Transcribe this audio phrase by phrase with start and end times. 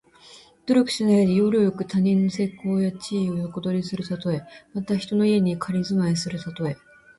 [0.65, 4.41] 努力しないで、要領よく他人の成功や地位を横取りするたとえ。
[4.73, 6.75] また、人の家に仮住まいするたとえ。